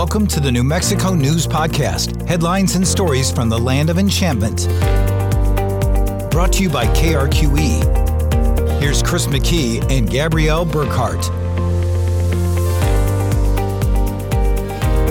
[0.00, 4.66] Welcome to the New Mexico News Podcast headlines and stories from the land of enchantment.
[6.30, 8.80] Brought to you by KRQE.
[8.80, 11.22] Here's Chris McKee and Gabrielle Burkhart.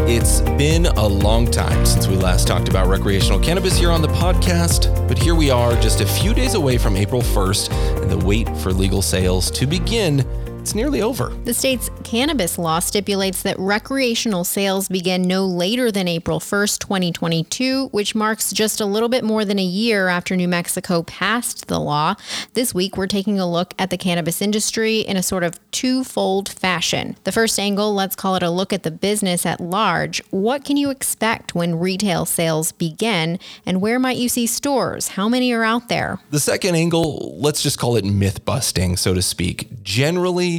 [0.09, 4.07] It's been a long time since we last talked about recreational cannabis here on the
[4.07, 8.17] podcast, but here we are just a few days away from April 1st and the
[8.17, 10.25] wait for legal sales to begin
[10.70, 11.29] it's nearly over.
[11.45, 17.87] The state's cannabis law stipulates that recreational sales begin no later than April 1st, 2022,
[17.87, 21.79] which marks just a little bit more than a year after New Mexico passed the
[21.79, 22.14] law.
[22.54, 26.50] This week, we're taking a look at the cannabis industry in a sort of twofold
[26.50, 27.17] fashion.
[27.23, 30.21] The first angle, let's call it a look at the business at large.
[30.29, 35.08] What can you expect when retail sales begin, and where might you see stores?
[35.09, 36.20] How many are out there?
[36.30, 39.81] The second angle, let's just call it myth busting, so to speak.
[39.81, 40.58] Generally,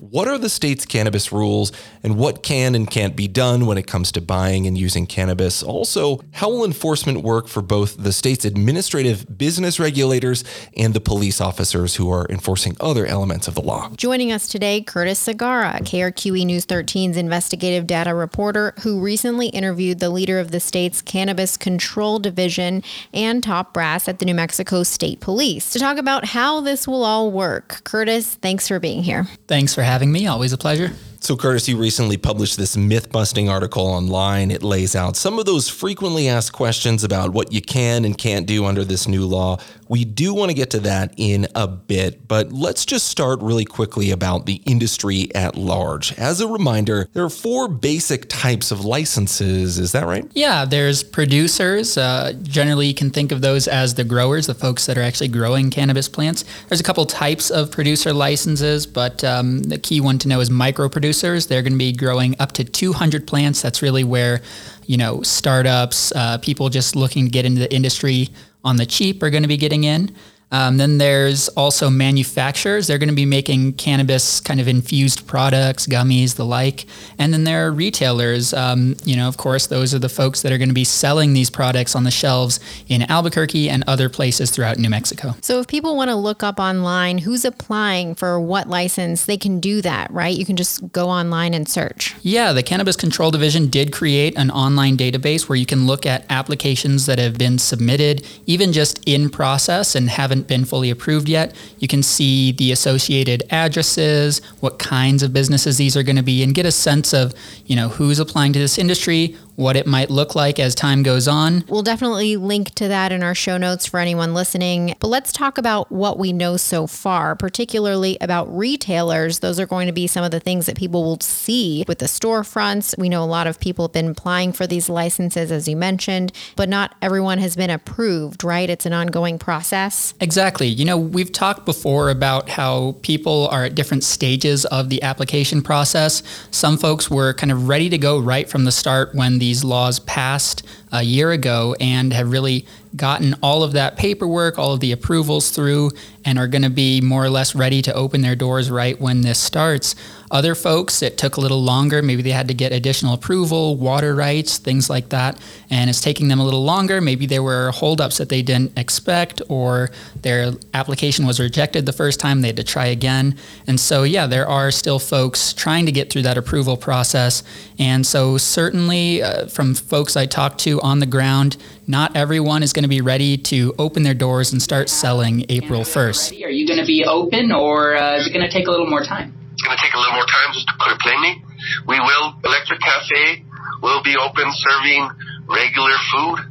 [0.11, 1.71] what are the state's cannabis rules
[2.03, 5.63] and what can and can't be done when it comes to buying and using cannabis?
[5.63, 10.43] Also, how will enforcement work for both the state's administrative business regulators
[10.75, 13.89] and the police officers who are enforcing other elements of the law?
[13.95, 20.09] Joining us today, Curtis Segarra, KRQE News 13's investigative data reporter, who recently interviewed the
[20.09, 25.21] leader of the state's Cannabis Control Division and top brass at the New Mexico State
[25.21, 27.81] Police to talk about how this will all work.
[27.85, 29.25] Curtis, thanks for being here.
[29.47, 30.27] Thanks for having me.
[30.27, 30.91] Always a pleasure.
[31.19, 34.49] So, Curtis, you recently published this myth busting article online.
[34.49, 38.47] It lays out some of those frequently asked questions about what you can and can't
[38.47, 39.59] do under this new law.
[39.91, 43.65] We do want to get to that in a bit, but let's just start really
[43.65, 46.13] quickly about the industry at large.
[46.13, 49.77] As a reminder, there are four basic types of licenses.
[49.77, 50.25] Is that right?
[50.33, 51.97] Yeah, there's producers.
[51.97, 55.27] Uh, generally, you can think of those as the growers, the folks that are actually
[55.27, 56.45] growing cannabis plants.
[56.69, 60.49] There's a couple types of producer licenses, but um, the key one to know is
[60.49, 61.47] micro producers.
[61.47, 63.61] They're going to be growing up to 200 plants.
[63.61, 64.41] That's really where,
[64.85, 68.29] you know, startups, uh, people just looking to get into the industry
[68.63, 70.15] on the cheap are going to be getting in.
[70.51, 72.87] Um, then there's also manufacturers.
[72.87, 76.85] They're going to be making cannabis kind of infused products, gummies, the like.
[77.17, 78.53] And then there are retailers.
[78.53, 81.33] Um, you know, of course, those are the folks that are going to be selling
[81.33, 85.35] these products on the shelves in Albuquerque and other places throughout New Mexico.
[85.41, 89.59] So if people want to look up online who's applying for what license, they can
[89.59, 90.35] do that, right?
[90.35, 92.15] You can just go online and search.
[92.21, 96.25] Yeah, the Cannabis Control Division did create an online database where you can look at
[96.29, 101.29] applications that have been submitted, even just in process and haven't haven't been fully approved
[101.29, 106.23] yet, you can see the associated addresses, what kinds of businesses these are going to
[106.23, 107.33] be, and get a sense of,
[107.65, 111.27] you know, who's applying to this industry, what it might look like as time goes
[111.27, 111.63] on.
[111.67, 114.95] We'll definitely link to that in our show notes for anyone listening.
[114.99, 119.39] But let's talk about what we know so far, particularly about retailers.
[119.39, 122.05] Those are going to be some of the things that people will see with the
[122.07, 122.97] storefronts.
[122.97, 126.31] We know a lot of people have been applying for these licenses, as you mentioned,
[126.55, 128.69] but not everyone has been approved, right?
[128.69, 130.13] It's an ongoing process.
[130.19, 130.30] Exactly.
[130.37, 135.61] You know, we've talked before about how people are at different stages of the application
[135.61, 136.23] process.
[136.51, 139.99] Some folks were kind of ready to go right from the start when these laws
[139.99, 142.65] passed a year ago and have really
[142.95, 145.91] gotten all of that paperwork, all of the approvals through,
[146.25, 149.21] and are going to be more or less ready to open their doors right when
[149.21, 149.95] this starts.
[150.31, 152.01] Other folks, it took a little longer.
[152.01, 155.37] Maybe they had to get additional approval, water rights, things like that,
[155.69, 157.01] and it's taking them a little longer.
[157.01, 159.89] Maybe there were holdups that they didn't expect, or
[160.21, 162.39] their application was rejected the first time.
[162.39, 163.37] They had to try again.
[163.67, 167.43] And so, yeah, there are still folks trying to get through that approval process.
[167.77, 171.57] And so, certainly, uh, from folks I talked to on the ground,
[171.87, 175.81] not everyone is going to be ready to open their doors and start selling April
[175.81, 176.45] 1st.
[176.45, 178.87] Are you going to be open or uh, is it going to take a little
[178.87, 179.40] more time?
[179.61, 181.37] It's going to take a little more time, just to put it plainly.
[181.85, 183.45] We will, Electric Cafe
[183.85, 185.05] will be open serving
[185.45, 186.49] regular food,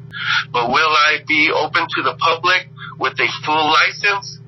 [0.53, 4.38] but will I be open to the public with a full license?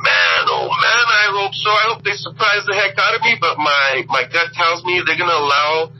[0.00, 1.68] Man, oh man, I hope so.
[1.68, 5.02] I hope they surprise the heck out of me, but my, my gut tells me
[5.04, 5.92] they're going to allow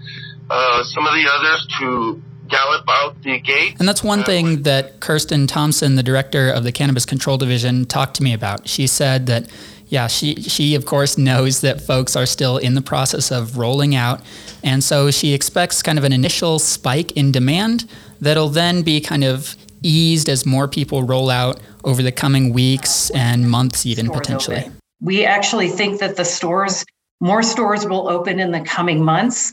[0.48, 3.76] uh, some of the others to gallop out the gate.
[3.78, 8.16] And that's one thing that Kristen Thompson, the director of the Cannabis Control Division, talked
[8.16, 8.66] to me about.
[8.66, 9.50] She said that,
[9.90, 13.94] yeah, she, she of course knows that folks are still in the process of rolling
[13.94, 14.22] out.
[14.62, 17.90] And so she expects kind of an initial spike in demand
[18.20, 23.10] that'll then be kind of eased as more people roll out over the coming weeks
[23.10, 24.60] and months, even stores potentially.
[24.60, 24.76] Open.
[25.00, 26.84] We actually think that the stores,
[27.20, 29.52] more stores will open in the coming months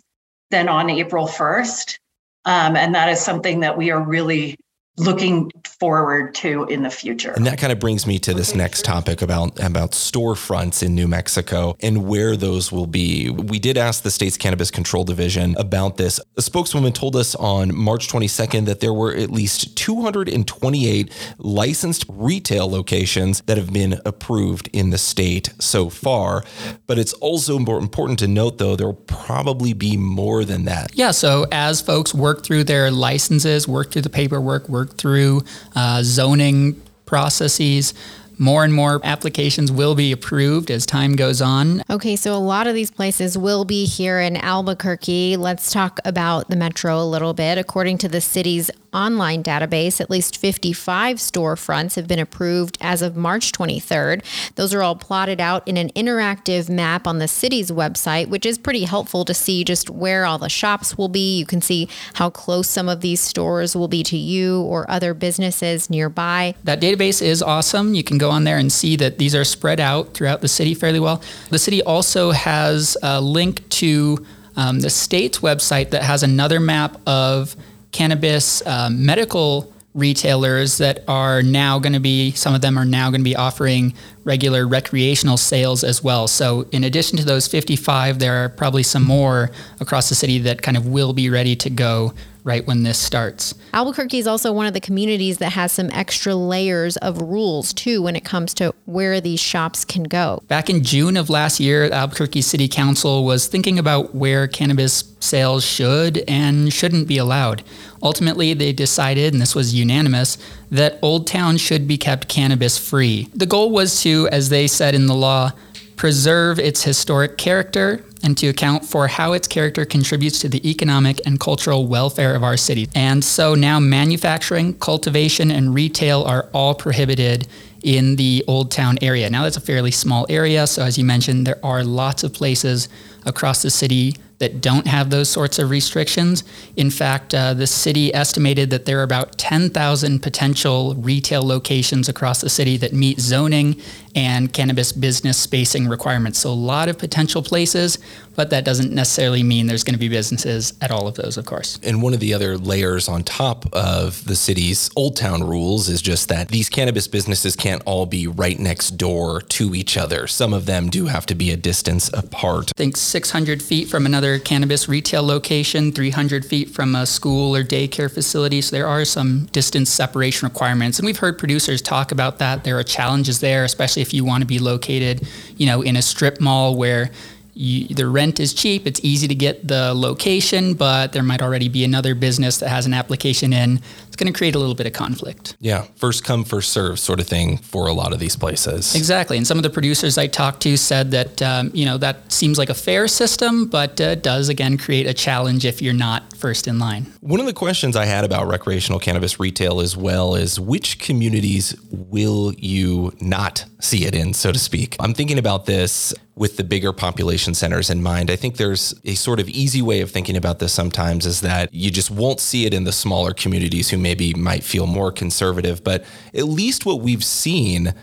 [0.52, 1.98] than on April 1st.
[2.46, 4.56] Um, and that is something that we are really
[4.98, 7.32] looking forward to in the future.
[7.32, 11.08] And that kind of brings me to this next topic about about storefronts in New
[11.08, 13.30] Mexico and where those will be.
[13.30, 16.20] We did ask the state's cannabis control division about this.
[16.36, 22.70] A spokeswoman told us on March 22nd that there were at least 228 licensed retail
[22.70, 26.44] locations that have been approved in the state so far.
[26.88, 30.92] But it's also important to note though there will probably be more than that.
[30.96, 35.42] Yeah, so as folks work through their licenses, work through the paperwork, work through
[35.76, 37.94] uh, zoning processes,
[38.40, 41.84] more and more applications will be approved as time goes on.
[41.90, 45.38] Okay, so a lot of these places will be here in Albuquerque.
[45.38, 47.58] Let's talk about the metro a little bit.
[47.58, 53.16] According to the city's online database, at least 55 storefronts have been approved as of
[53.16, 54.24] March 23rd.
[54.56, 58.58] Those are all plotted out in an interactive map on the city's website, which is
[58.58, 61.38] pretty helpful to see just where all the shops will be.
[61.38, 65.14] You can see how close some of these stores will be to you or other
[65.14, 66.56] businesses nearby.
[66.64, 67.94] That database is awesome.
[67.94, 70.74] You can go on there and see that these are spread out throughout the city
[70.74, 71.22] fairly well.
[71.50, 74.26] The city also has a link to
[74.56, 77.56] um, the state's website that has another map of
[77.92, 83.10] cannabis uh, medical retailers that are now going to be some of them are now
[83.10, 83.94] going to be offering
[84.28, 89.04] regular recreational sales as well so in addition to those 55 there are probably some
[89.04, 92.14] more across the city that kind of will be ready to go
[92.48, 93.54] right when this starts.
[93.74, 98.02] Albuquerque is also one of the communities that has some extra layers of rules too
[98.02, 100.42] when it comes to where these shops can go.
[100.48, 105.66] Back in June of last year, Albuquerque City Council was thinking about where cannabis sales
[105.66, 107.64] should and shouldn't be allowed.
[108.02, 110.38] Ultimately, they decided, and this was unanimous,
[110.72, 113.30] that Old Town should be kept cannabis free.
[113.34, 115.52] The goal was to, as they said in the law,
[115.96, 121.20] preserve its historic character and to account for how its character contributes to the economic
[121.26, 122.88] and cultural welfare of our city.
[122.96, 127.48] And so now manufacturing, cultivation, and retail are all prohibited
[127.84, 129.30] in the Old Town area.
[129.30, 132.90] Now, that's a fairly small area, so as you mentioned, there are lots of places
[133.26, 136.44] across the city that don't have those sorts of restrictions.
[136.76, 142.42] In fact, uh, the city estimated that there are about 10,000 potential retail locations across
[142.42, 143.82] the city that meet zoning
[144.16, 146.40] and cannabis business spacing requirements.
[146.40, 148.00] So, a lot of potential places,
[148.36, 151.46] but that doesn't necessarily mean there's going to be businesses at all of those, of
[151.46, 151.80] course.
[151.84, 156.02] And one of the other layers on top of the city's Old Town rules is
[156.02, 160.26] just that these cannabis businesses can't all be right next door to each other.
[160.26, 162.72] Some of them do have to be a distance apart.
[162.76, 167.64] I think 600 feet from another cannabis retail location, 300 feet from a school or
[167.64, 168.62] daycare facility.
[168.62, 171.00] So, there are some distance separation requirements.
[171.00, 172.64] And we've heard producers talk about that.
[172.64, 175.28] There are challenges there, especially if you want to be located,
[175.58, 177.12] you know, in a strip mall where
[177.58, 181.70] you, the rent is cheap, it's easy to get the location, but there might already
[181.70, 183.82] be another business that has an application in.
[184.18, 185.56] Going to create a little bit of conflict.
[185.60, 188.96] Yeah, first come, first serve sort of thing for a lot of these places.
[188.96, 189.38] Exactly.
[189.38, 192.58] And some of the producers I talked to said that, um, you know, that seems
[192.58, 196.68] like a fair system, but uh, does again create a challenge if you're not first
[196.68, 197.06] in line.
[197.22, 201.76] One of the questions I had about recreational cannabis retail as well is which communities
[201.92, 204.96] will you not see it in, so to speak?
[205.00, 208.30] I'm thinking about this with the bigger population centers in mind.
[208.30, 211.74] I think there's a sort of easy way of thinking about this sometimes is that
[211.74, 215.84] you just won't see it in the smaller communities who maybe might feel more conservative.
[215.84, 217.94] But at least what we've seen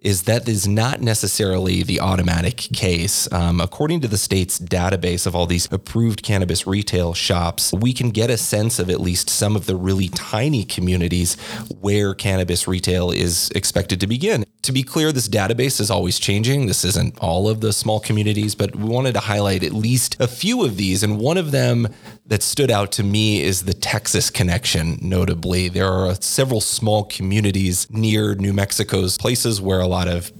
[0.00, 3.32] is that is not necessarily the automatic case.
[3.32, 8.10] Um, according to the state's database of all these approved cannabis retail shops, we can
[8.10, 11.36] get a sense of at least some of the really tiny communities
[11.80, 14.44] where cannabis retail is expected to begin.
[14.62, 16.66] To be clear, this database is always changing.
[16.66, 20.28] This isn't all of the small communities, but we wanted to highlight at least a
[20.28, 21.02] few of these.
[21.02, 21.88] And one of them
[22.26, 25.68] that stood out to me is the Texas connection, notably.
[25.68, 30.30] There are several small communities near New Mexico's places where a lot of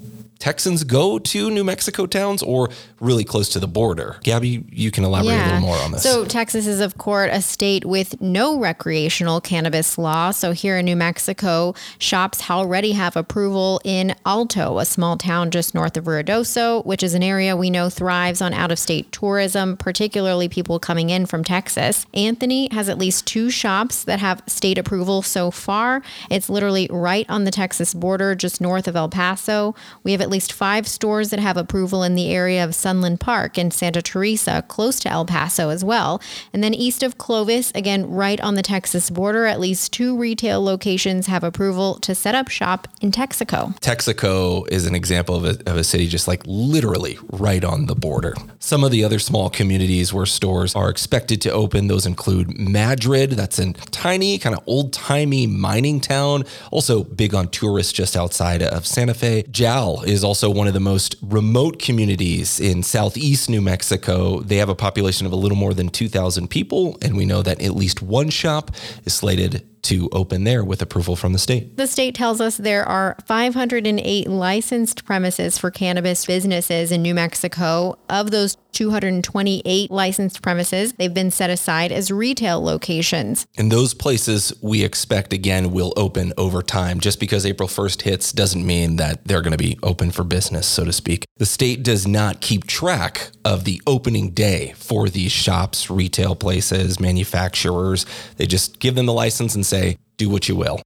[0.43, 2.69] Texans go to New Mexico towns or
[2.99, 4.17] really close to the border.
[4.25, 5.45] Gabby, you can elaborate yeah.
[5.45, 6.03] a little more on this.
[6.03, 10.33] So, Texas is, of course, a state with no recreational cannabis law.
[10.33, 15.77] So, here in New Mexico, shops already have approval in Alto, a small town just
[15.77, 19.77] north of Ruidoso, which is an area we know thrives on out of state tourism,
[19.77, 22.05] particularly people coming in from Texas.
[22.15, 26.03] Anthony has at least two shops that have state approval so far.
[26.31, 29.77] It's literally right on the Texas border, just north of El Paso.
[30.03, 33.57] We have at least five stores that have approval in the area of Sunland Park
[33.57, 36.21] and Santa Teresa, close to El Paso as well.
[36.53, 40.61] And then east of Clovis, again, right on the Texas border, at least two retail
[40.65, 43.79] locations have approval to set up shop in Texico.
[43.81, 47.95] Texico is an example of a, of a city just like literally right on the
[47.95, 48.35] border.
[48.59, 53.33] Some of the other small communities where stores are expected to open, those include Madrid,
[53.33, 58.63] that's a tiny, kind of old timey mining town, also big on tourists just outside
[58.63, 59.45] of Santa Fe.
[59.51, 64.41] Jal is also one of the most remote communities in southeast New Mexico.
[64.41, 67.61] They have a population of a little more than 2,000 people, and we know that
[67.63, 68.71] at least one shop
[69.05, 71.77] is slated to open there with approval from the state.
[71.77, 77.99] The state tells us there are 508 licensed premises for cannabis businesses in New Mexico.
[78.09, 83.47] Of those 228 licensed premises, they've been set aside as retail locations.
[83.57, 87.01] And those places we expect again will open over time.
[87.01, 90.67] Just because April 1st hits doesn't mean that they're going to be open for business,
[90.67, 91.27] so to speak.
[91.37, 97.01] The state does not keep track of the opening day for these shops, retail places,
[97.01, 98.07] manufacturers.
[98.37, 100.83] They just give them the license and say, do what you will.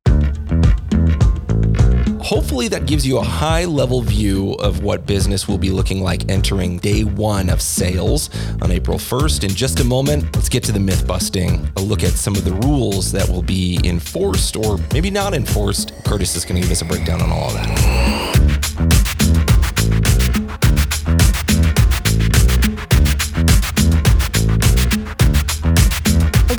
[2.23, 6.29] Hopefully, that gives you a high level view of what business will be looking like
[6.29, 8.31] entering day one of sales
[8.63, 9.45] on April 1st.
[9.45, 12.45] In just a moment, let's get to the myth busting, a look at some of
[12.45, 15.93] the rules that will be enforced or maybe not enforced.
[16.05, 19.16] Curtis is going to give us a breakdown on all of that.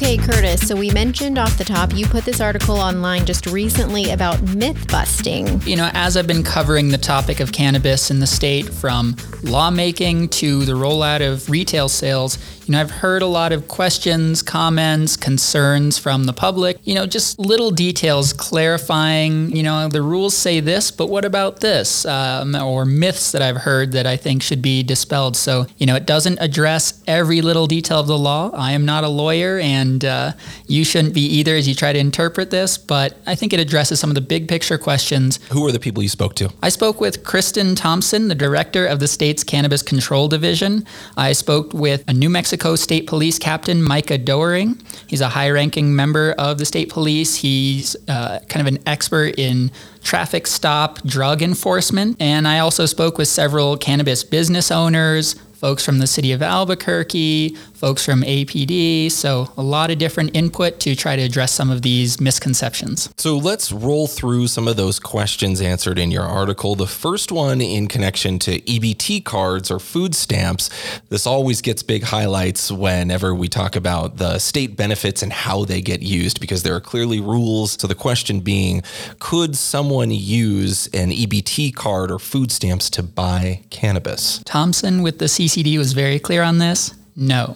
[0.08, 4.12] Okay, Curtis, so we mentioned off the top, you put this article online just recently
[4.12, 5.62] about myth busting.
[5.64, 10.30] You know, as I've been covering the topic of cannabis in the state from lawmaking
[10.30, 15.15] to the rollout of retail sales, you know, I've heard a lot of questions, comments,
[15.15, 20.59] concerns from the public, you know, just little details clarifying, you know, the rules say
[20.59, 22.05] this, but what about this?
[22.05, 25.38] Um, or myths that I've heard that I think should be dispelled.
[25.38, 28.51] So, you know, it doesn't address every little detail of the law.
[28.53, 30.33] I am not a lawyer and uh,
[30.67, 34.01] you shouldn't be either as you try to interpret this, but I think it addresses
[34.01, 35.39] some of the big picture questions.
[35.51, 36.51] Who are the people you spoke to?
[36.62, 40.86] I spoke with Kristen Thompson, the director of the state's Cannabis Control Division.
[41.15, 44.82] I spoke with a New Mexico State Police Captain Micah Doering.
[45.08, 47.36] He's a high ranking member of the state police.
[47.36, 49.72] He's uh, kind of an expert in
[50.08, 52.16] traffic stop drug enforcement.
[52.22, 57.58] And I also spoke with several cannabis business owners, folks from the city of Albuquerque,
[57.74, 59.12] folks from APD.
[59.12, 63.10] So, a lot of different input to try to address some of these misconceptions.
[63.18, 66.76] So, let's roll through some of those questions answered in your article.
[66.76, 70.70] The first one in connection to EBT cards or food stamps.
[71.10, 75.82] This always gets big highlights whenever we talk about the state benefits and how they
[75.82, 77.74] get used because there are clearly rules.
[77.80, 78.84] So, the question being
[79.20, 84.42] could someone use an EBT card or food stamps to buy cannabis?
[84.46, 86.94] Thompson with the CCD was very clear on this.
[87.16, 87.56] No.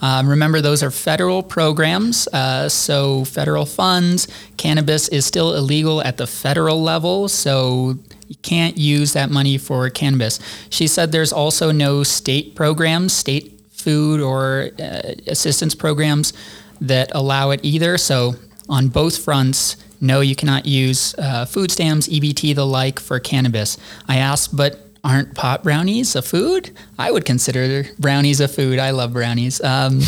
[0.00, 4.28] Um, remember, those are federal programs, uh, so federal funds.
[4.56, 9.90] Cannabis is still illegal at the federal level, so you can't use that money for
[9.90, 10.38] cannabis.
[10.70, 16.32] She said there's also no state programs, state food or uh, assistance programs
[16.80, 17.98] that allow it either.
[17.98, 18.36] So,
[18.68, 23.76] on both fronts, no, you cannot use uh, food stamps, EBT, the like for cannabis.
[24.08, 26.70] I asked, but aren't pot brownies a food?
[26.98, 28.78] I would consider brownies a food.
[28.78, 29.62] I love brownies.
[29.62, 30.00] Um,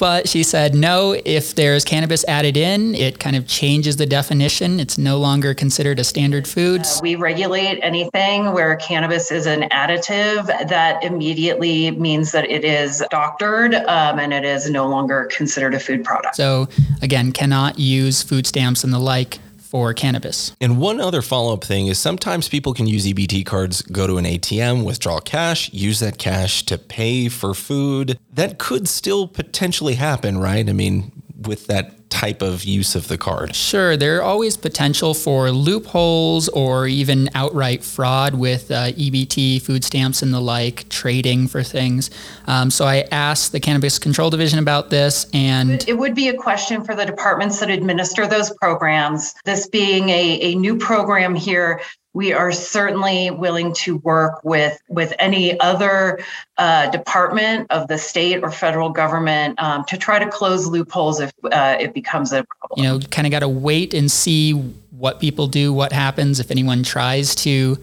[0.00, 4.80] but she said no, if there's cannabis added in, it kind of changes the definition.
[4.80, 6.80] It's no longer considered a standard food.
[6.80, 13.04] Uh, we regulate anything where cannabis is an additive that immediately means that it is
[13.10, 16.34] doctored um, and it is no longer considered a food product.
[16.34, 16.68] So,
[17.02, 19.38] again, cannot use food stamps and the like
[19.70, 20.56] for cannabis.
[20.60, 24.18] And one other follow up thing is sometimes people can use EBT cards, go to
[24.18, 28.18] an ATM, withdraw cash, use that cash to pay for food.
[28.32, 30.68] That could still potentially happen, right?
[30.68, 33.54] I mean, with that type of use of the card?
[33.54, 39.84] Sure, there are always potential for loopholes or even outright fraud with uh, EBT, food
[39.84, 42.10] stamps, and the like, trading for things.
[42.46, 46.36] Um, so I asked the Cannabis Control Division about this, and it would be a
[46.36, 49.34] question for the departments that administer those programs.
[49.44, 51.80] This being a, a new program here,
[52.12, 56.18] we are certainly willing to work with with any other
[56.58, 61.32] uh, department of the state or federal government um, to try to close loopholes if
[61.52, 62.84] uh, it becomes a problem.
[62.84, 64.52] You know, kind of got to wait and see
[64.90, 67.78] what people do, what happens if anyone tries to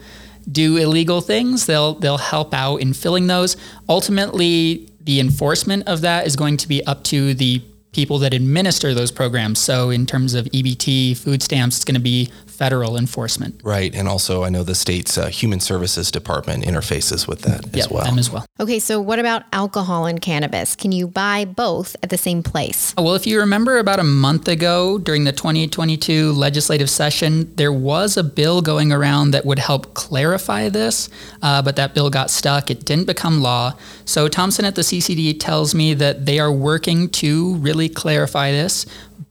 [0.50, 1.66] do illegal things.
[1.66, 3.56] They'll they'll help out in filling those.
[3.88, 8.94] Ultimately, the enforcement of that is going to be up to the people that administer
[8.94, 9.58] those programs.
[9.58, 13.60] So, in terms of EBT, food stamps, it's going to be federal enforcement.
[13.62, 13.94] Right.
[13.94, 17.90] And also, I know the state's uh, Human Services Department interfaces with that Yep, as
[17.90, 18.04] well.
[18.04, 18.44] them as well.
[18.58, 20.74] Okay, so what about alcohol and cannabis?
[20.74, 22.94] Can you buy both at the same place?
[22.98, 28.16] Well, if you remember about a month ago during the 2022 legislative session, there was
[28.16, 31.08] a bill going around that would help clarify this,
[31.42, 32.70] uh, but that bill got stuck.
[32.72, 33.74] It didn't become law.
[34.04, 38.84] So Thompson at the CCD tells me that they are working to really clarify this.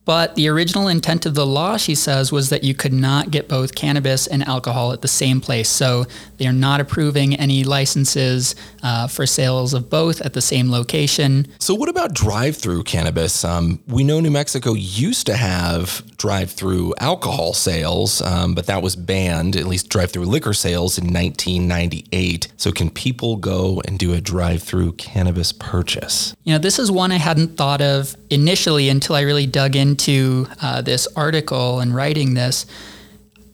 [0.08, 3.50] But the original intent of the law, she says, was that you could not get
[3.50, 5.68] both cannabis and alcohol at the same place.
[5.68, 6.06] So
[6.38, 11.46] they are not approving any licenses uh, for sales of both at the same location.
[11.60, 13.44] So, what about drive through cannabis?
[13.44, 18.82] Um, we know New Mexico used to have drive through alcohol sales, um, but that
[18.82, 22.48] was banned, at least drive through liquor sales in 1998.
[22.56, 26.36] So, can people go and do a drive through cannabis purchase?
[26.44, 30.48] You know, this is one I hadn't thought of initially until I really dug into
[30.62, 32.66] uh, this article and writing this.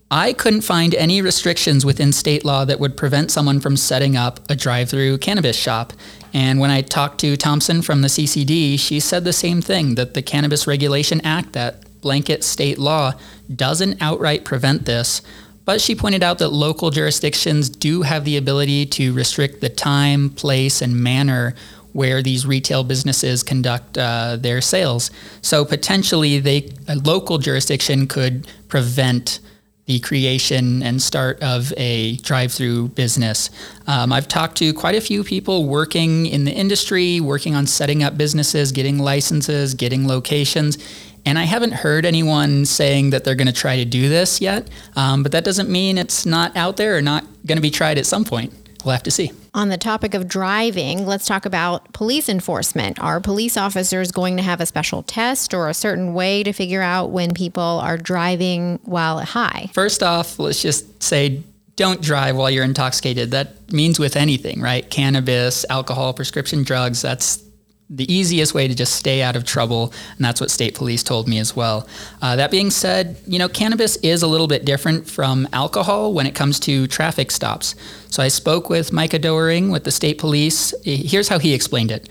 [0.09, 4.39] I couldn't find any restrictions within state law that would prevent someone from setting up
[4.49, 5.91] a drive through cannabis shop.
[6.33, 10.13] And when I talked to Thompson from the CCD, she said the same thing that
[10.13, 13.13] the Cannabis Regulation Act, that blanket state law,
[13.55, 15.23] doesn't outright prevent this.
[15.65, 20.29] But she pointed out that local jurisdictions do have the ability to restrict the time,
[20.29, 21.55] place, and manner
[21.93, 25.11] where these retail businesses conduct uh, their sales.
[25.41, 29.39] So potentially, they a local jurisdiction could prevent
[29.85, 33.49] the creation and start of a drive-through business.
[33.85, 38.01] Um, I've talked to quite a few people working in the industry, working on setting
[38.01, 40.77] up businesses, getting licenses, getting locations.
[41.25, 44.69] And I haven't heard anyone saying that they're going to try to do this yet,
[44.95, 47.97] um, but that doesn't mean it's not out there or not going to be tried
[47.97, 48.53] at some point.
[48.85, 49.31] We'll have to see.
[49.55, 52.99] On the topic of driving, let's talk about police enforcement.
[52.99, 56.81] Are police officers going to have a special test or a certain way to figure
[56.81, 59.69] out when people are driving while high?
[59.73, 61.43] First off, let's just say
[61.75, 63.29] don't drive while you're intoxicated.
[63.29, 64.89] That means with anything, right?
[64.89, 67.43] Cannabis, alcohol, prescription drugs, that's
[67.89, 71.27] the easiest way to just stay out of trouble, and that's what state police told
[71.27, 71.87] me as well.
[72.21, 76.25] Uh, that being said, you know, cannabis is a little bit different from alcohol when
[76.25, 77.75] it comes to traffic stops.
[78.09, 80.73] So I spoke with Micah Doering with the state police.
[80.83, 82.09] Here's how he explained it.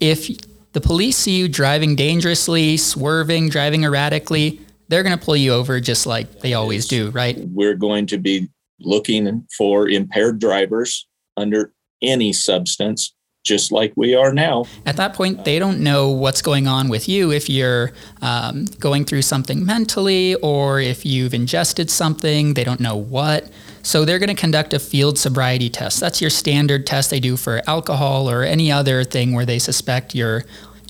[0.00, 0.28] If
[0.72, 5.80] the police see you driving dangerously, swerving, driving erratically, they're going to pull you over
[5.80, 7.36] just like they always do, right?
[7.38, 8.48] We're going to be
[8.80, 11.72] looking for impaired drivers under
[12.02, 13.14] any substance
[13.46, 14.64] just like we are now.
[14.84, 19.04] At that point, they don't know what's going on with you if you're um, going
[19.04, 23.50] through something mentally or if you've ingested something, they don't know what.
[23.82, 26.00] So they're going to conduct a field sobriety test.
[26.00, 30.14] That's your standard test they do for alcohol or any other thing where they suspect
[30.14, 30.44] you're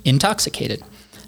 [0.04, 0.82] intoxicated.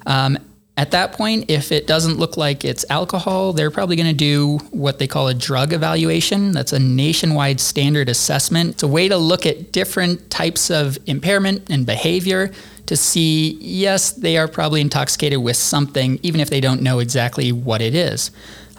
[0.06, 0.38] Um,
[0.78, 4.58] at that point, if it doesn't look like it's alcohol, they're probably going to do
[4.70, 6.52] what they call a drug evaluation.
[6.52, 8.70] That's a nationwide standard assessment.
[8.70, 12.52] It's a way to look at different types of impairment and behavior
[12.86, 17.50] to see, yes, they are probably intoxicated with something, even if they don't know exactly
[17.50, 18.30] what it is.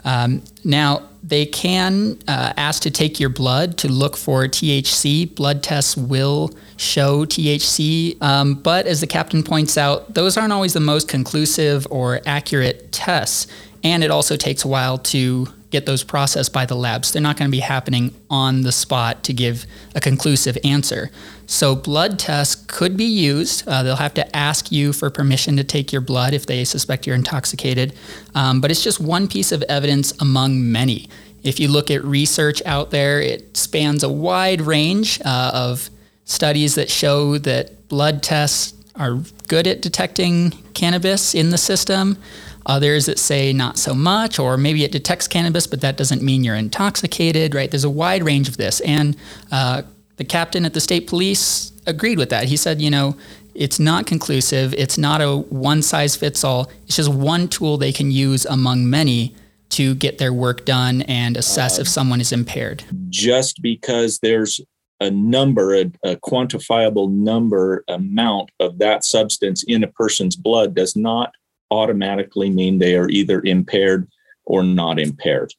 [0.02, 5.34] Um, now, they can uh, ask to take your blood to look for THC.
[5.34, 10.72] Blood tests will show THC, um, but as the captain points out, those aren't always
[10.72, 13.46] the most conclusive or accurate tests.
[13.84, 17.12] And it also takes a while to get those processed by the labs.
[17.12, 21.10] They're not going to be happening on the spot to give a conclusive answer.
[21.46, 23.66] So, blood tests could be used.
[23.66, 27.06] Uh, they'll have to ask you for permission to take your blood if they suspect
[27.06, 27.94] you're intoxicated.
[28.34, 31.08] Um, but it's just one piece of evidence among many.
[31.42, 35.88] If you look at research out there, it spans a wide range uh, of
[36.24, 42.18] studies that show that blood tests are good at detecting cannabis in the system.
[42.66, 46.44] Others that say not so much, or maybe it detects cannabis, but that doesn't mean
[46.44, 47.70] you're intoxicated, right?
[47.70, 48.80] There's a wide range of this.
[48.80, 49.16] And
[49.50, 49.82] uh,
[50.16, 52.44] the captain at the state police agreed with that.
[52.44, 53.16] He said, you know,
[53.54, 57.92] it's not conclusive, it's not a one size fits all, it's just one tool they
[57.92, 59.34] can use among many
[59.70, 62.84] to get their work done and assess if someone is impaired.
[63.08, 64.60] Just because there's
[65.00, 70.94] a number, a, a, quantifiable number amount of that substance in a person's blood does
[70.94, 71.32] not
[71.70, 74.08] automatically mean they are either impaired
[74.44, 75.52] or not impaired.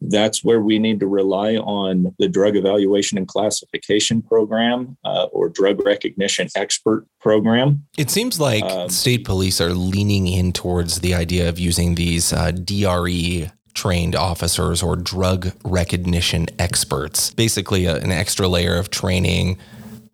[0.00, 5.48] That's where we need to rely on the drug evaluation and classification program uh, or
[5.48, 7.86] drug recognition expert program.
[7.96, 12.32] It seems like um, state police are leaning in towards the idea of using these
[12.32, 19.58] uh, DRE trained officers or drug recognition experts, basically a, an extra layer of training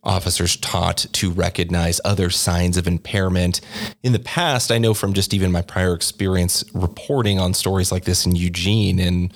[0.03, 3.61] officers taught to recognize other signs of impairment.
[4.03, 8.05] In the past, I know from just even my prior experience reporting on stories like
[8.05, 9.31] this in Eugene in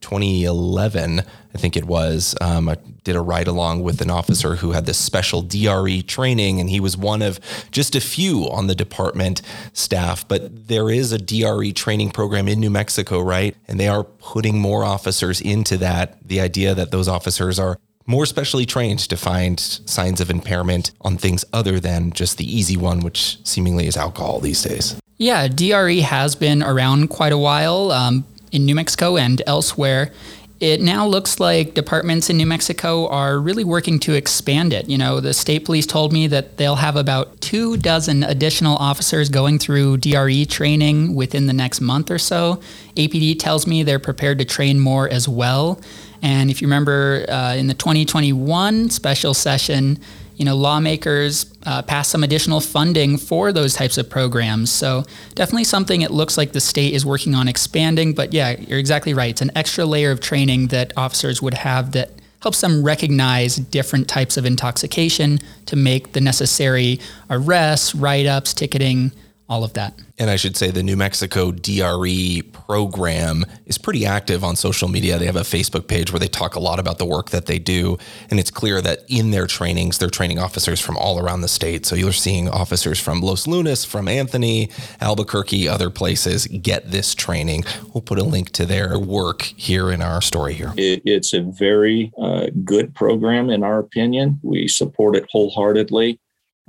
[0.00, 1.20] 2011,
[1.54, 2.34] I think it was.
[2.40, 6.60] Um, I did a ride along with an officer who had this special DRE training,
[6.60, 10.26] and he was one of just a few on the department staff.
[10.26, 13.56] But there is a DRE training program in New Mexico, right?
[13.66, 16.16] And they are putting more officers into that.
[16.26, 21.16] The idea that those officers are more specially trained to find signs of impairment on
[21.16, 24.98] things other than just the easy one, which seemingly is alcohol these days.
[25.18, 27.92] Yeah, DRE has been around quite a while.
[27.92, 30.12] Um, in New Mexico and elsewhere.
[30.60, 34.88] It now looks like departments in New Mexico are really working to expand it.
[34.88, 39.28] You know, the state police told me that they'll have about two dozen additional officers
[39.28, 42.60] going through DRE training within the next month or so.
[42.96, 45.80] APD tells me they're prepared to train more as well.
[46.22, 49.98] And if you remember uh, in the 2021 special session,
[50.36, 54.72] you know, lawmakers uh, pass some additional funding for those types of programs.
[54.72, 55.04] So
[55.34, 58.14] definitely something it looks like the state is working on expanding.
[58.14, 59.30] But yeah, you're exactly right.
[59.30, 64.08] It's an extra layer of training that officers would have that helps them recognize different
[64.08, 66.98] types of intoxication to make the necessary
[67.30, 69.12] arrests, write-ups, ticketing,
[69.52, 69.92] all of that.
[70.18, 75.18] And I should say the New Mexico DRE program is pretty active on social media.
[75.18, 77.58] They have a Facebook page where they talk a lot about the work that they
[77.58, 77.98] do.
[78.30, 81.84] And it's clear that in their trainings, they're training officers from all around the state.
[81.84, 84.70] So you're seeing officers from Los Lunas, from Anthony,
[85.02, 87.64] Albuquerque, other places get this training.
[87.92, 90.72] We'll put a link to their work here in our story here.
[90.78, 94.40] It, it's a very uh, good program, in our opinion.
[94.42, 96.20] We support it wholeheartedly.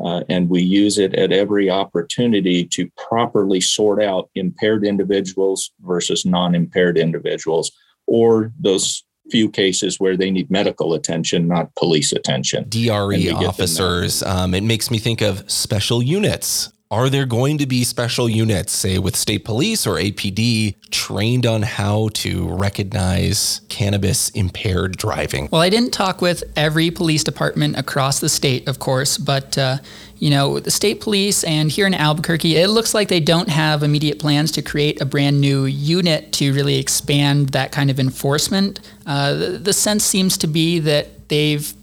[0.03, 6.25] Uh, and we use it at every opportunity to properly sort out impaired individuals versus
[6.25, 7.71] non impaired individuals,
[8.05, 12.65] or those few cases where they need medical attention, not police attention.
[12.67, 16.72] DRE officers, um, it makes me think of special units.
[16.93, 21.63] Are there going to be special units, say with state police or APD, trained on
[21.63, 25.49] how to recognize cannabis impaired driving?
[25.51, 29.77] Well, I didn't talk with every police department across the state, of course, but uh,
[30.19, 33.81] you know, the state police and here in Albuquerque, it looks like they don't have
[33.81, 38.79] immediate plans to create a brand new unit to really expand that kind of enforcement.
[39.07, 41.73] Uh, the, the sense seems to be that they've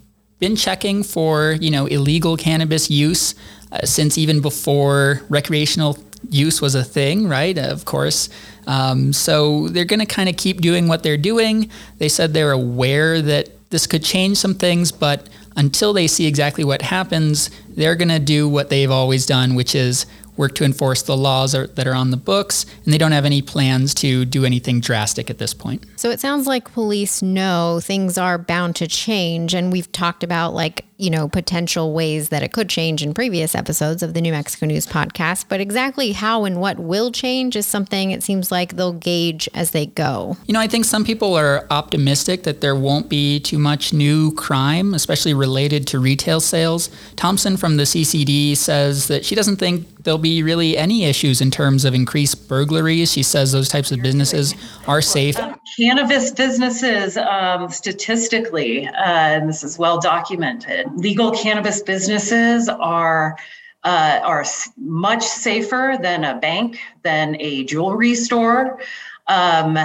[0.40, 3.34] been checking for you know illegal cannabis use
[3.72, 5.96] uh, since even before recreational
[6.28, 7.56] use was a thing, right?
[7.56, 8.28] Of course.
[8.66, 11.70] Um, so they're going to kind of keep doing what they're doing.
[11.98, 16.64] They said they're aware that this could change some things, but until they see exactly
[16.64, 20.06] what happens, they're going to do what they've always done, which is
[20.40, 23.26] work to enforce the laws are, that are on the books, and they don't have
[23.26, 25.84] any plans to do anything drastic at this point.
[25.96, 30.54] So it sounds like police know things are bound to change, and we've talked about
[30.54, 34.32] like you know, potential ways that it could change in previous episodes of the New
[34.32, 35.46] Mexico News podcast.
[35.48, 39.70] But exactly how and what will change is something it seems like they'll gauge as
[39.70, 40.36] they go.
[40.46, 44.32] You know, I think some people are optimistic that there won't be too much new
[44.34, 46.90] crime, especially related to retail sales.
[47.16, 51.50] Thompson from the CCD says that she doesn't think there'll be really any issues in
[51.50, 53.12] terms of increased burglaries.
[53.12, 54.54] She says those types of businesses
[54.86, 55.36] are safe.
[55.78, 63.36] Cannabis businesses, um, statistically, uh, and this is well documented, legal cannabis businesses are
[63.82, 64.44] uh, are
[64.76, 68.78] much safer than a bank, than a jewelry store,
[69.26, 69.78] um,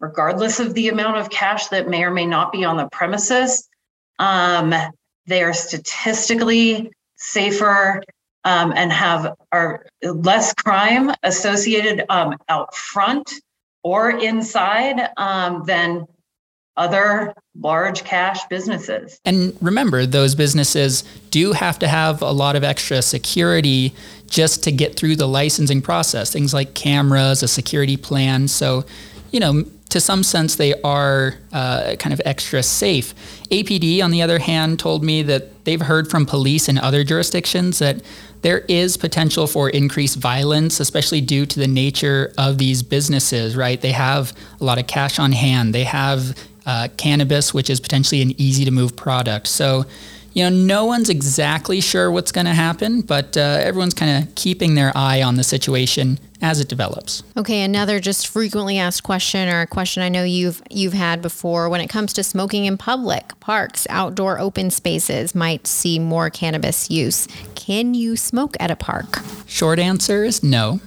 [0.00, 3.68] regardless of the amount of cash that may or may not be on the premises.
[4.18, 4.74] Um,
[5.26, 8.02] they are statistically safer
[8.44, 13.32] um, and have are less crime associated um, out front
[13.82, 16.06] or inside um, than
[16.76, 19.20] other large cash businesses.
[19.24, 23.94] And remember, those businesses do have to have a lot of extra security
[24.26, 28.48] just to get through the licensing process, things like cameras, a security plan.
[28.48, 28.84] So,
[29.30, 33.14] you know, to some sense, they are uh, kind of extra safe.
[33.50, 37.78] APD, on the other hand, told me that they've heard from police in other jurisdictions
[37.80, 38.00] that
[38.40, 43.80] there is potential for increased violence, especially due to the nature of these businesses, right?
[43.80, 45.74] They have a lot of cash on hand.
[45.74, 49.46] They have uh, cannabis, which is potentially an easy to move product.
[49.48, 49.84] So,
[50.32, 54.34] you know, no one's exactly sure what's going to happen, but uh, everyone's kind of
[54.34, 57.22] keeping their eye on the situation as it develops.
[57.36, 61.68] Okay, another just frequently asked question or a question I know you've you've had before
[61.68, 66.90] when it comes to smoking in public, parks, outdoor open spaces might see more cannabis
[66.90, 67.28] use.
[67.54, 69.20] Can you smoke at a park?
[69.46, 70.80] Short answer is no.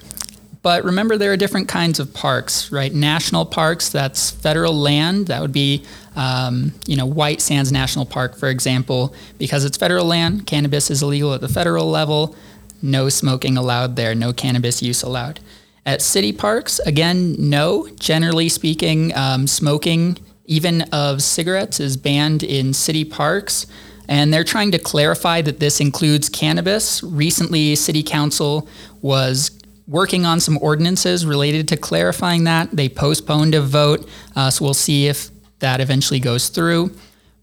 [0.65, 2.91] But remember, there are different kinds of parks, right?
[2.91, 5.27] National parks, that's federal land.
[5.27, 5.83] That would be,
[6.15, 9.13] um, you know, White Sands National Park, for example.
[9.37, 12.35] Because it's federal land, cannabis is illegal at the federal level.
[12.81, 15.39] No smoking allowed there, no cannabis use allowed.
[15.85, 17.87] At city parks, again, no.
[17.99, 23.67] Generally speaking, um, smoking, even of cigarettes, is banned in city parks.
[24.07, 27.01] And they're trying to clarify that this includes cannabis.
[27.03, 28.67] Recently, City Council
[29.01, 29.49] was
[29.87, 32.71] working on some ordinances related to clarifying that.
[32.71, 36.91] They postponed a vote, uh, so we'll see if that eventually goes through.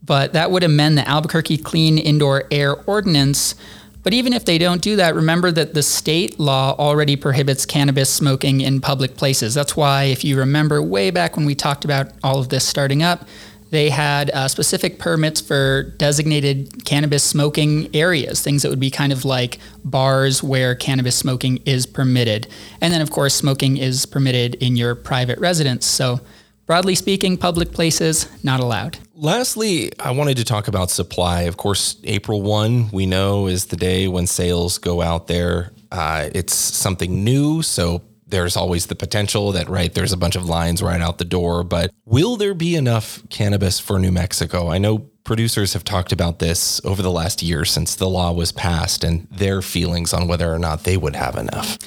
[0.05, 3.55] But that would amend the Albuquerque Clean Indoor Air Ordinance.
[4.03, 8.11] But even if they don't do that, remember that the state law already prohibits cannabis
[8.11, 9.55] smoking in public places.
[9.55, 13.05] That's why, if you remember way back when we talked about all of this starting
[13.05, 13.29] up,
[13.73, 19.15] they had uh, specific permits for designated cannabis smoking areas, things that would be kind
[19.15, 22.47] of like bars where cannabis smoking is permitted.
[22.83, 25.87] And then, of course, smoking is permitted in your private residence.
[25.87, 26.21] So,
[26.67, 28.99] broadly speaking, public places not allowed.
[29.15, 31.43] Lastly, I wanted to talk about supply.
[31.43, 35.73] Of course, April 1, we know, is the day when sales go out there.
[35.91, 40.49] Uh, it's something new, so there's always the potential that, right, there's a bunch of
[40.49, 41.63] lines right out the door.
[41.63, 44.69] But will there be enough cannabis for New Mexico?
[44.69, 48.51] I know producers have talked about this over the last year since the law was
[48.51, 51.79] passed and their feelings on whether or not they would have enough.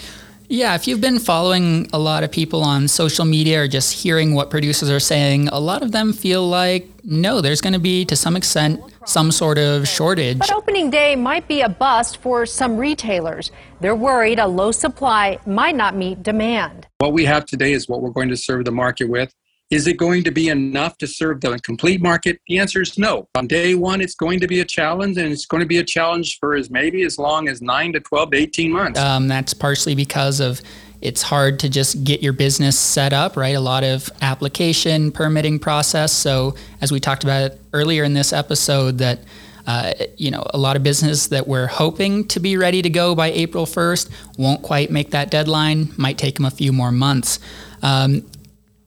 [0.47, 4.35] Yeah, if you've been following a lot of people on social media or just hearing
[4.35, 8.05] what producers are saying, a lot of them feel like no, there's going to be
[8.05, 10.39] to some extent some sort of shortage.
[10.39, 13.51] But opening day might be a bust for some retailers.
[13.79, 16.87] They're worried a low supply might not meet demand.
[16.97, 19.33] What we have today is what we're going to serve the market with.
[19.71, 22.39] Is it going to be enough to serve the complete market?
[22.47, 23.27] The answer is no.
[23.33, 25.83] On day one, it's going to be a challenge, and it's going to be a
[25.83, 28.99] challenge for as maybe as long as nine to 12 to 18 months.
[28.99, 30.61] Um, that's partially because of
[31.01, 33.55] it's hard to just get your business set up, right?
[33.55, 36.11] A lot of application permitting process.
[36.11, 39.19] So, as we talked about earlier in this episode, that
[39.67, 43.15] uh, you know, a lot of business that we're hoping to be ready to go
[43.15, 45.91] by April 1st won't quite make that deadline.
[45.97, 47.39] Might take them a few more months.
[47.81, 48.23] Um,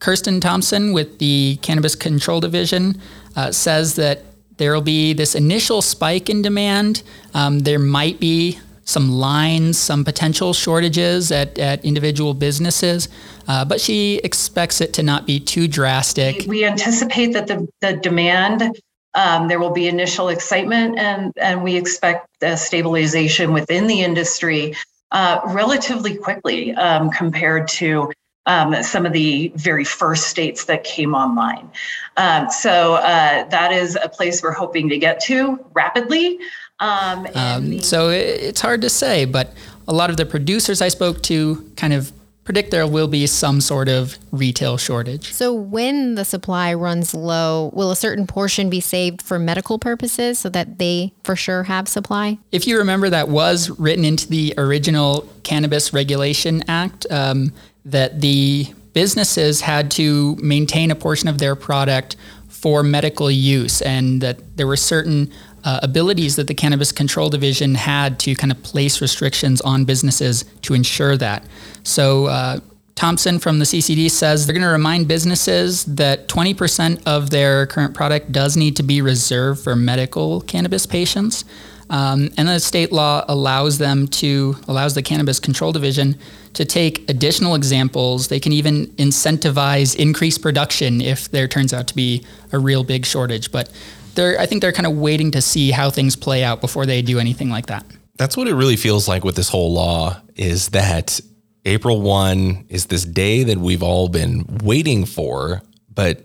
[0.01, 3.01] Kristen Thompson with the Cannabis Control Division
[3.35, 4.23] uh, says that
[4.59, 7.03] there will be this initial spike in demand.
[7.35, 13.11] Um, there might be some lines, some potential shortages at, at individual businesses,
[13.47, 16.47] uh, but she expects it to not be too drastic.
[16.49, 18.81] We anticipate that the, the demand,
[19.13, 24.75] um, there will be initial excitement, and, and we expect a stabilization within the industry
[25.13, 28.11] uh, relatively quickly um, compared to
[28.47, 31.71] um, some of the very first states that came online.
[32.17, 36.39] Um, so uh, that is a place we're hoping to get to rapidly.
[36.81, 39.53] Um, um, the- so it's hard to say, but
[39.87, 42.13] a lot of the producers I spoke to kind of
[42.45, 45.35] predict there will be some sort of retail shortage.
[45.35, 50.39] So, when the supply runs low, will a certain portion be saved for medical purposes
[50.39, 52.39] so that they for sure have supply?
[52.51, 57.07] If you remember, that was written into the original Cannabis Regulation Act.
[57.11, 57.53] Um,
[57.85, 62.17] that the businesses had to maintain a portion of their product
[62.49, 65.31] for medical use, and that there were certain
[65.65, 70.45] uh, abilities that the Cannabis Control Division had to kind of place restrictions on businesses
[70.63, 71.45] to ensure that.
[71.83, 72.61] So, uh,
[72.95, 77.95] Thompson from the CCD says they're going to remind businesses that 20% of their current
[77.95, 81.45] product does need to be reserved for medical cannabis patients.
[81.91, 86.19] Um, and the state law allows them to allows the cannabis control division
[86.55, 88.29] to take additional examples.
[88.29, 93.07] They can even incentivize increased production if there turns out to be a real big
[93.07, 93.53] shortage.
[93.53, 93.71] But
[94.15, 97.03] they're I think they're kind of waiting to see how things play out before they
[97.03, 97.85] do anything like that.
[98.17, 101.21] That's what it really feels like with this whole law is that
[101.65, 106.25] April 1 is this day that we've all been waiting for, but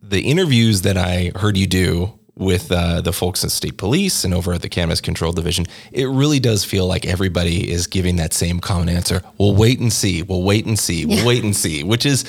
[0.00, 4.32] the interviews that I heard you do with uh, the folks in state police and
[4.32, 8.32] over at the cannabis control division, it really does feel like everybody is giving that
[8.32, 9.20] same common answer.
[9.36, 10.22] We'll wait and see.
[10.22, 11.04] We'll wait and see.
[11.04, 11.26] We'll yeah.
[11.26, 12.24] wait and see, which is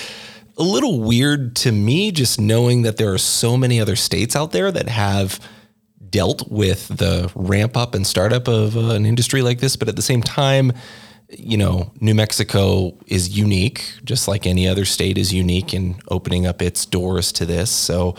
[0.60, 4.52] a little weird to me, just knowing that there are so many other states out
[4.52, 5.40] there that have
[6.10, 9.76] dealt with the ramp up and startup of uh, an industry like this.
[9.76, 10.74] But at the same time,
[11.30, 16.46] you know, New Mexico is unique, just like any other state is unique in opening
[16.46, 17.72] up its doors to this.
[17.72, 18.16] So,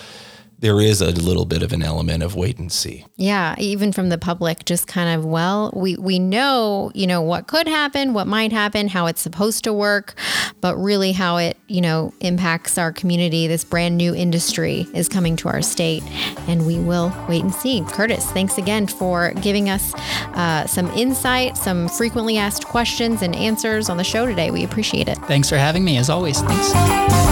[0.60, 3.06] there is a little bit of an element of wait and see.
[3.16, 7.46] Yeah, even from the public, just kind of, well, we, we know, you know, what
[7.46, 10.14] could happen, what might happen, how it's supposed to work,
[10.60, 13.46] but really how it, you know, impacts our community.
[13.46, 16.02] This brand new industry is coming to our state,
[16.46, 17.82] and we will wait and see.
[17.88, 19.94] Curtis, thanks again for giving us
[20.34, 24.50] uh, some insight, some frequently asked questions and answers on the show today.
[24.50, 25.16] We appreciate it.
[25.20, 26.40] Thanks for having me, as always.
[26.42, 27.29] Thanks.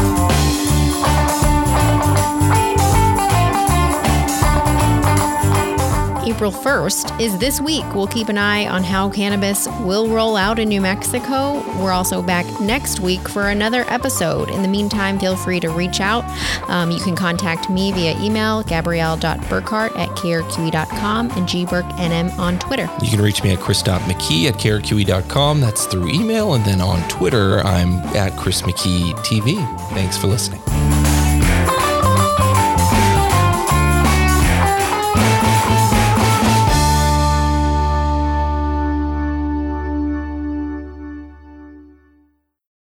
[6.38, 7.85] April 1st is this week.
[7.96, 11.55] We'll keep an eye on how cannabis will roll out in New Mexico.
[11.83, 14.48] We're also back next week for another episode.
[14.48, 16.24] In the meantime, feel free to reach out.
[16.70, 22.88] Um, you can contact me via email, gabrielle.burkhart at krqe.com and gburknm on Twitter.
[23.03, 25.61] You can reach me at chris.mckee at krqe.com.
[25.61, 26.55] That's through email.
[26.55, 29.57] And then on Twitter, I'm at Chris McKee TV.
[29.90, 30.58] Thanks for listening.